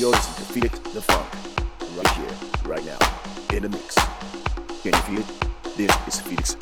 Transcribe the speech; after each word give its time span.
You're 0.00 0.12
to 0.12 0.18
Feel 0.18 0.64
It 0.64 0.72
the 0.94 1.02
Funk 1.02 1.26
right 1.94 2.08
here, 2.16 2.34
right 2.64 2.82
now, 2.86 2.96
in 3.54 3.64
the 3.64 3.68
mix. 3.68 3.94
Can 4.82 4.94
you 4.94 5.00
feel 5.02 5.20
it? 5.20 5.76
This 5.76 5.94
is 6.08 6.20
Felix 6.22 6.54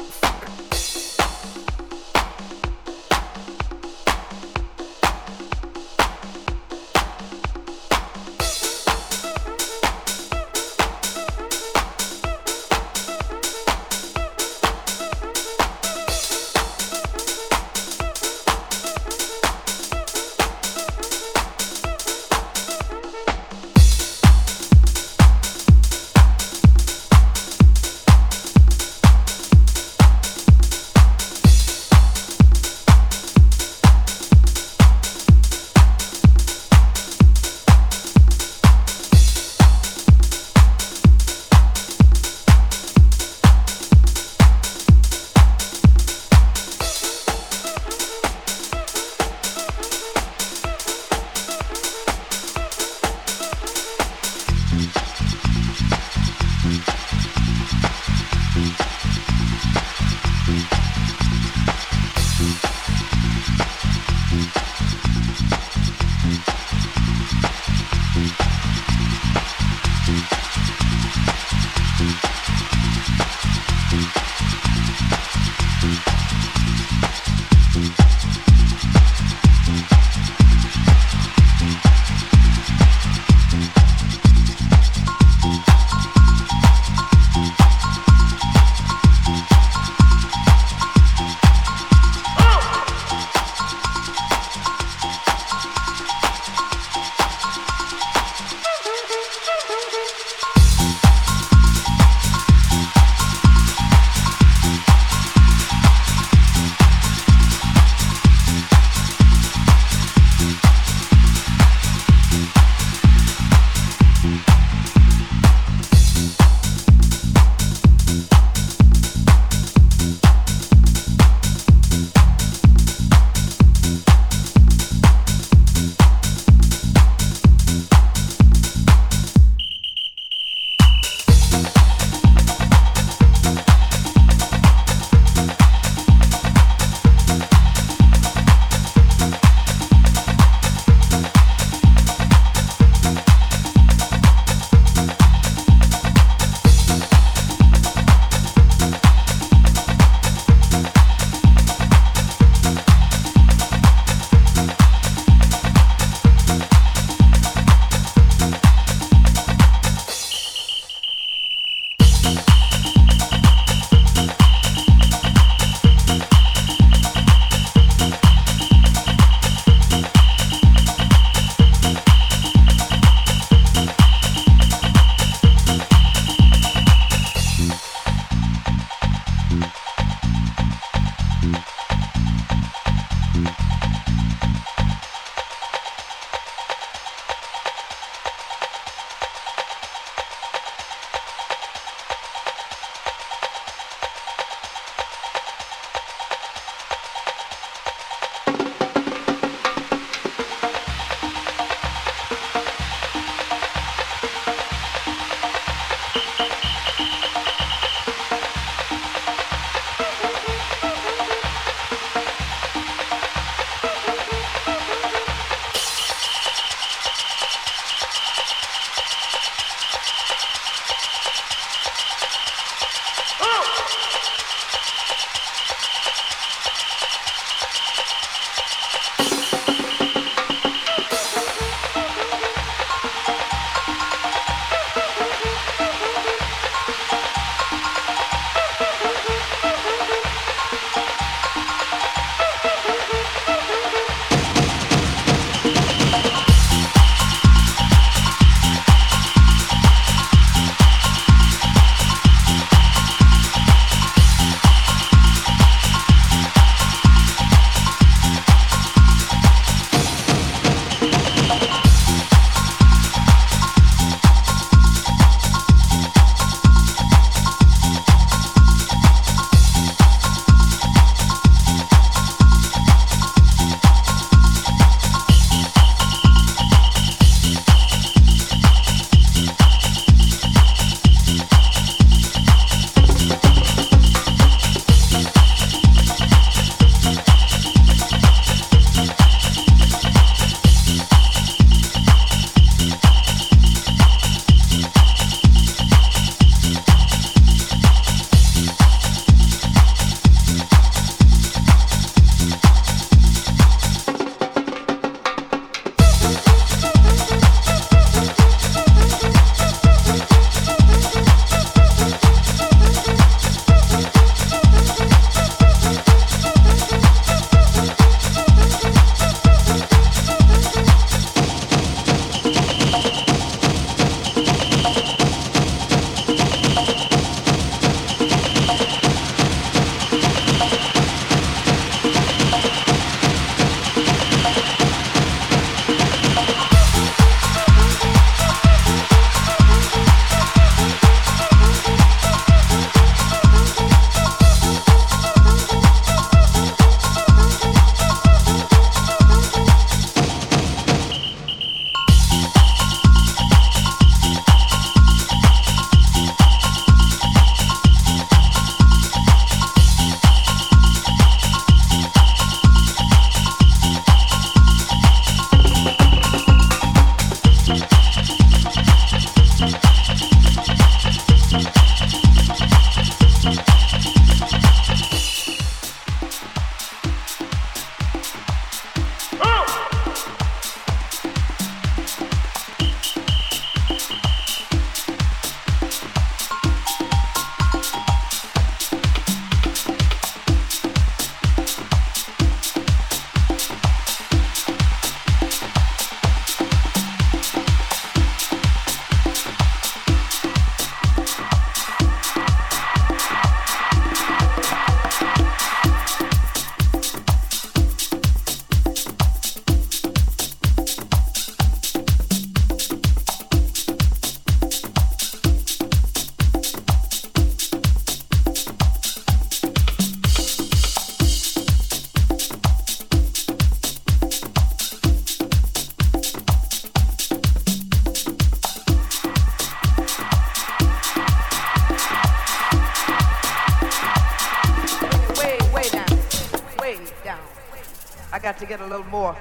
more 439.09 439.37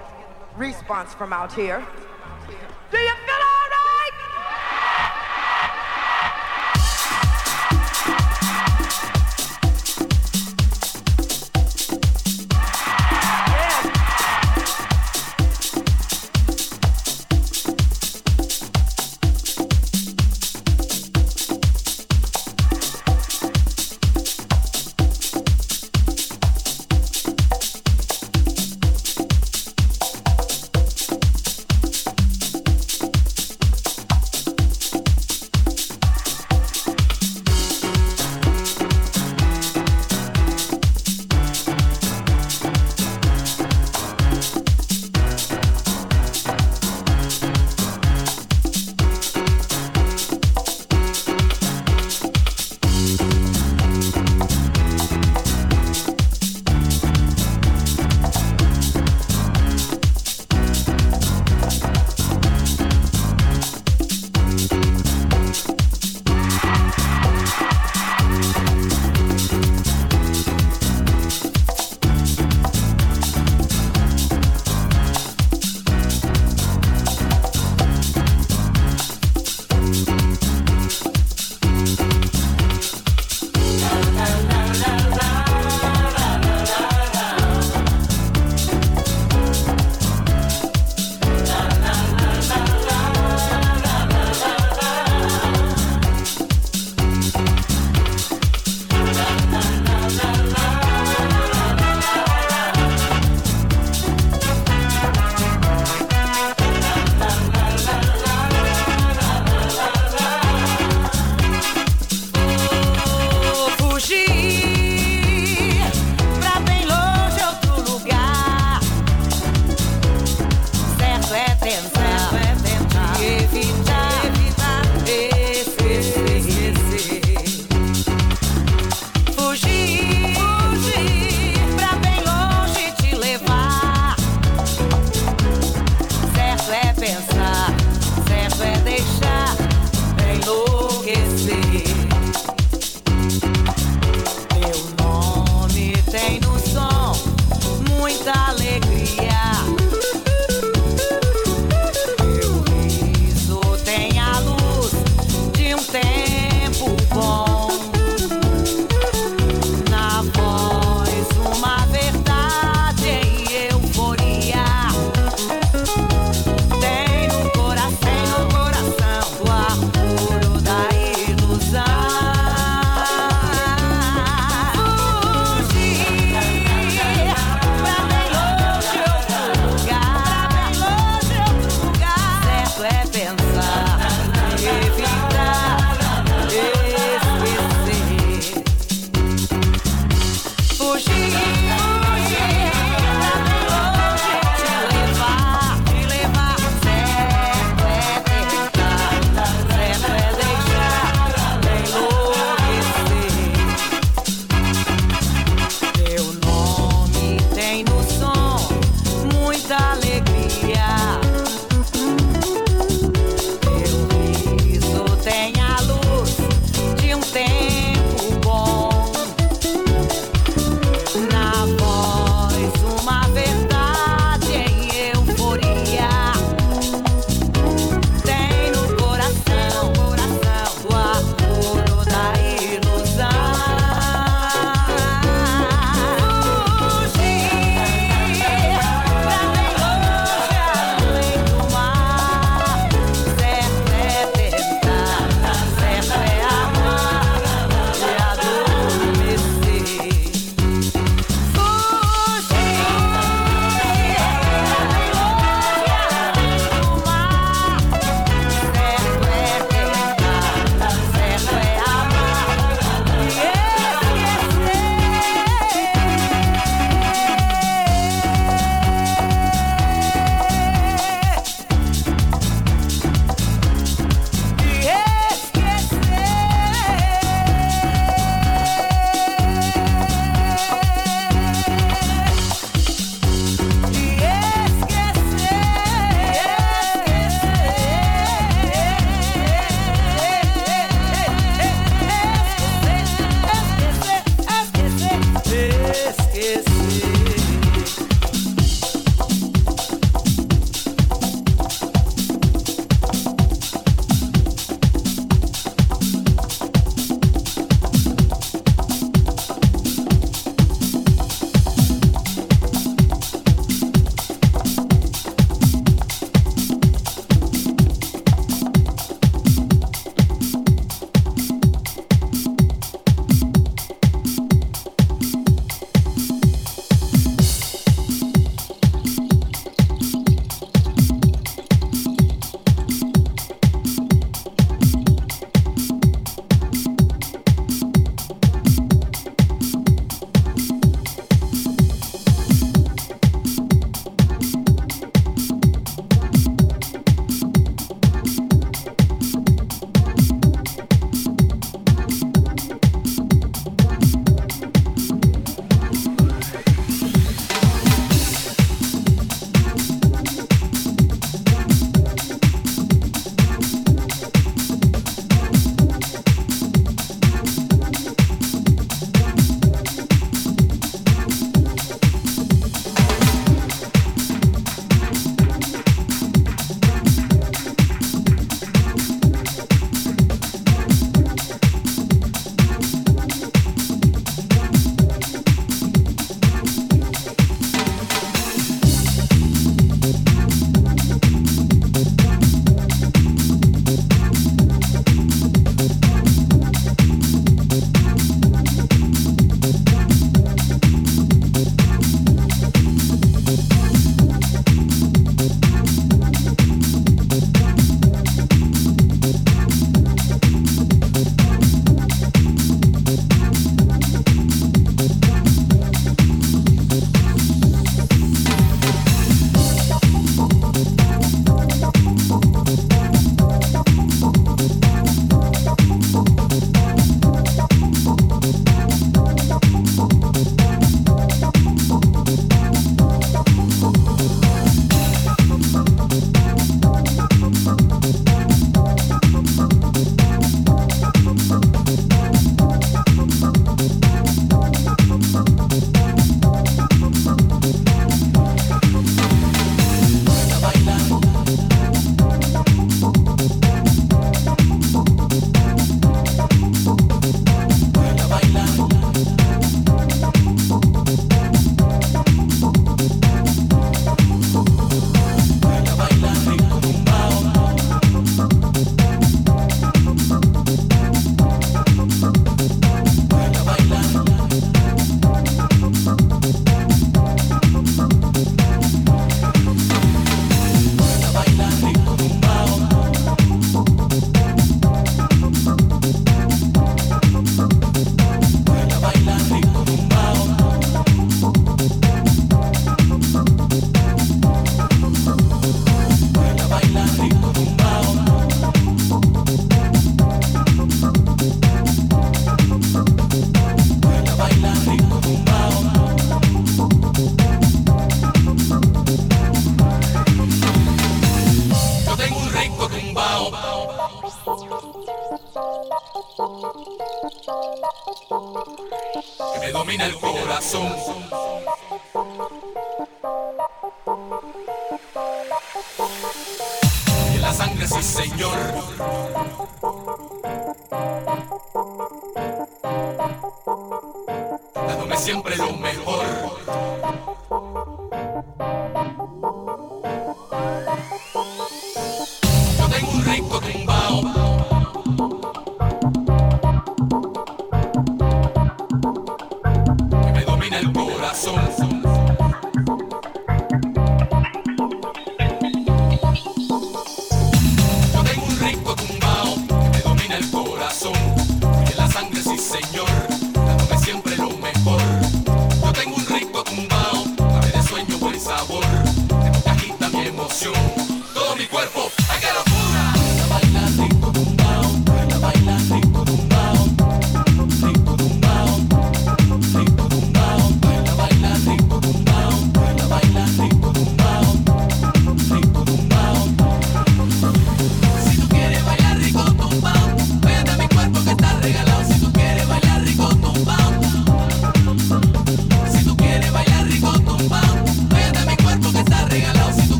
response 0.55 1.13
from 1.13 1.33
out 1.33 1.53
here. 1.53 1.85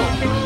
Buscadito 0.00 0.39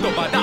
Của. 0.00 0.41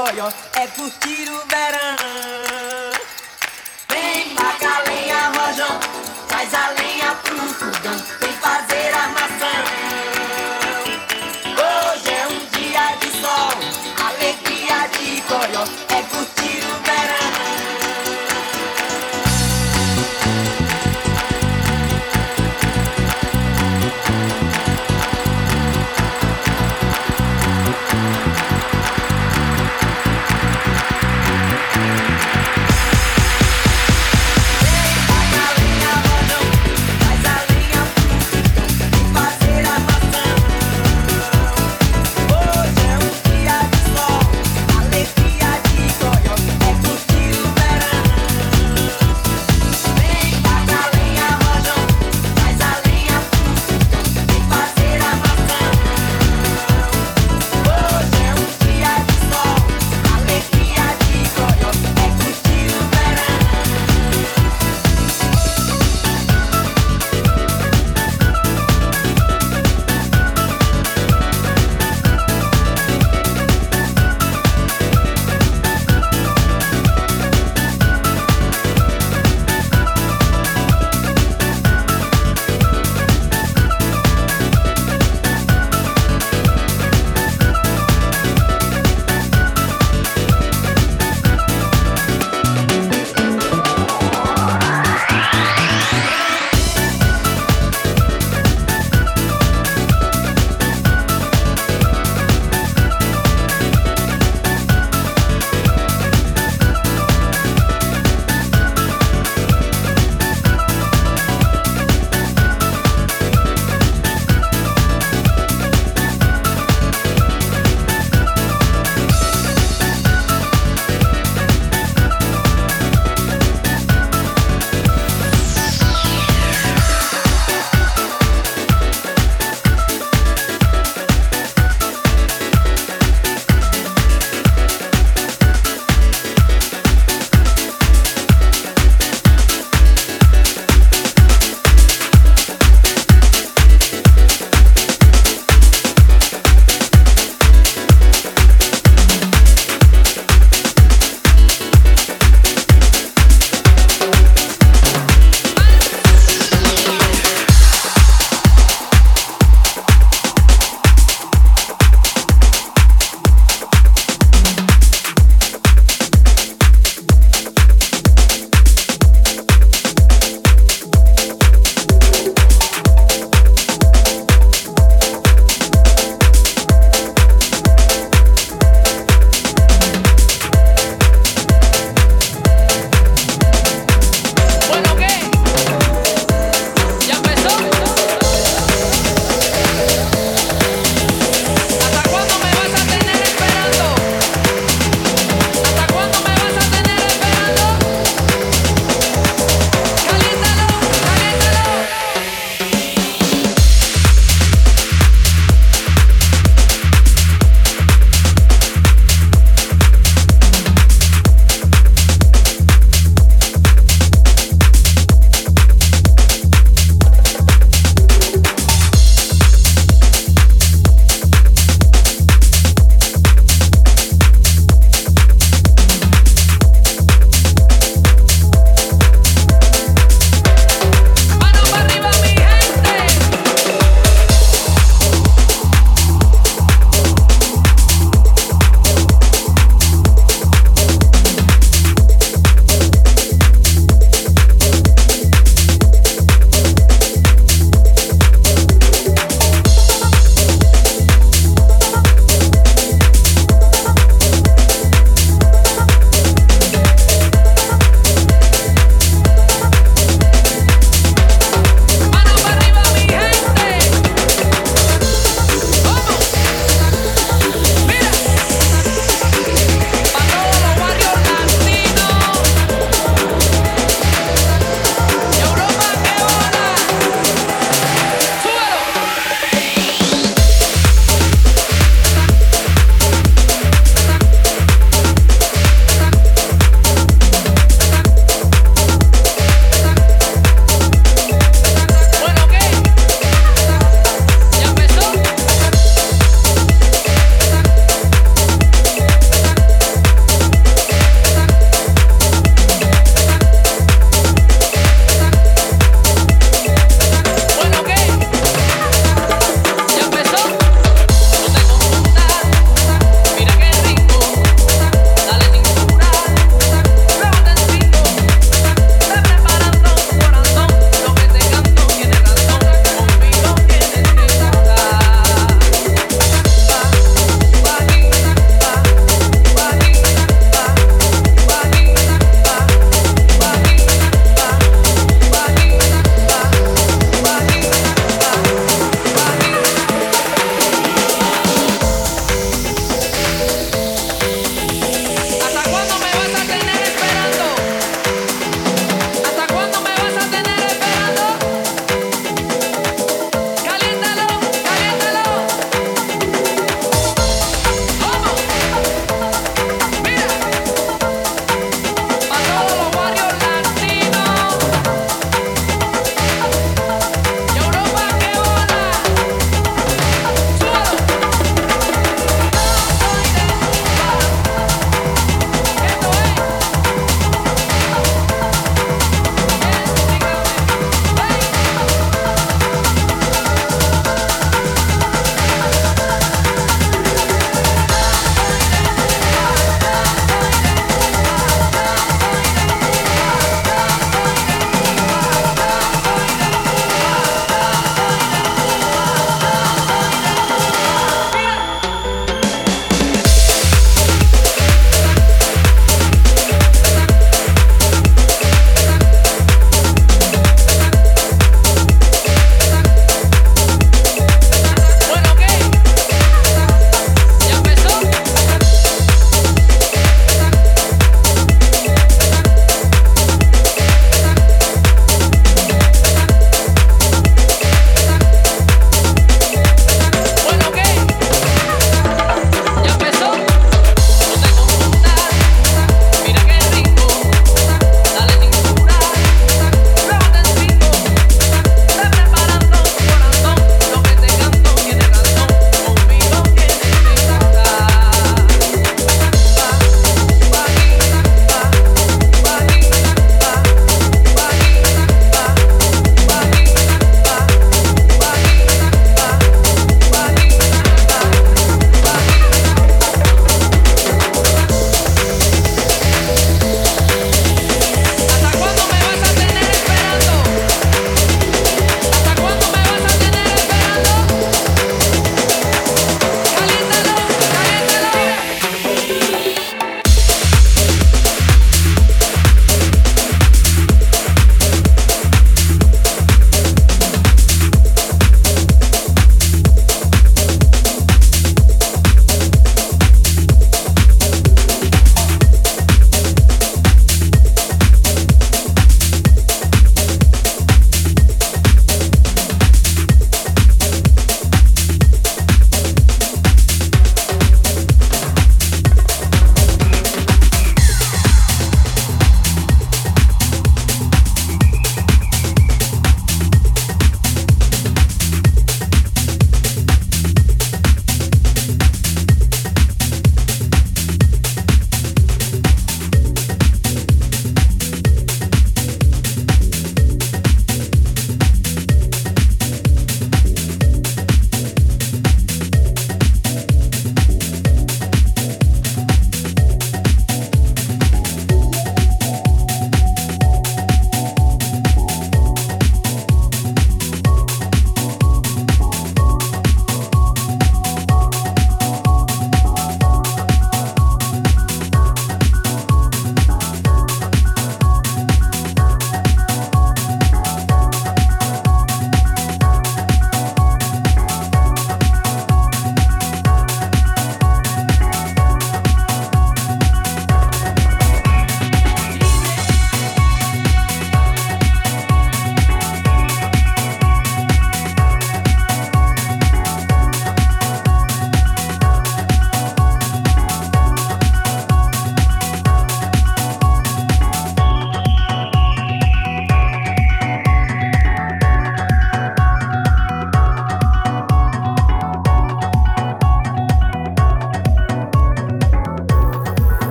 É 0.00 0.66
curtir 0.68 1.28
o 1.28 1.44
verão. 1.48 1.96
Vem, 3.90 4.36
a 4.36 4.78
lenha, 4.88 5.28
rojão, 5.30 5.80
traz 6.28 6.54
a 6.54 6.68
lenha 6.70 7.14
pro 7.16 7.36
fogão. 7.48 8.17